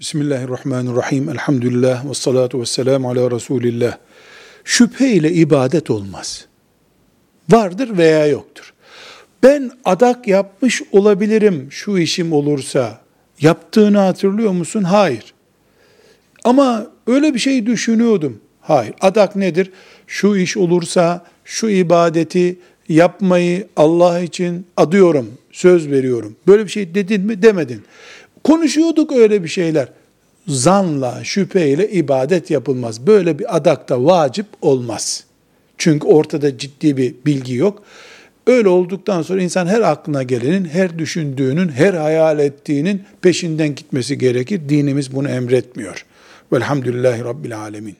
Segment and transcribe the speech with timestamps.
[0.00, 1.28] Bismillahirrahmanirrahim.
[1.28, 3.96] Elhamdülillah ve salatu ve selamu ala Resulillah.
[4.64, 6.46] Şüphe ile ibadet olmaz.
[7.48, 8.74] Vardır veya yoktur.
[9.42, 13.00] Ben adak yapmış olabilirim şu işim olursa.
[13.40, 14.82] Yaptığını hatırlıyor musun?
[14.82, 15.34] Hayır.
[16.44, 18.40] Ama öyle bir şey düşünüyordum.
[18.60, 18.94] Hayır.
[19.00, 19.70] Adak nedir?
[20.06, 22.58] Şu iş olursa şu ibadeti
[22.88, 26.36] yapmayı Allah için adıyorum, söz veriyorum.
[26.46, 27.42] Böyle bir şey dedin mi?
[27.42, 27.84] Demedin.
[28.44, 29.88] Konuşuyorduk öyle bir şeyler.
[30.48, 33.06] Zanla, şüpheyle ibadet yapılmaz.
[33.06, 35.24] Böyle bir adakta vacip olmaz.
[35.78, 37.82] Çünkü ortada ciddi bir bilgi yok.
[38.46, 44.60] Öyle olduktan sonra insan her aklına gelenin, her düşündüğünün, her hayal ettiğinin peşinden gitmesi gerekir.
[44.68, 46.06] Dinimiz bunu emretmiyor.
[46.52, 47.96] Velhamdülillahi Rabbil Alemin.